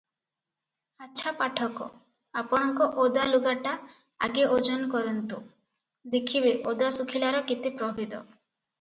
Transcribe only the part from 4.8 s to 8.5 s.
କରନ୍ତୁ, ଦେଖିବେ ଓଦା ଶୁଖିଲାର କେତେ ପ୍ରଭେଦ।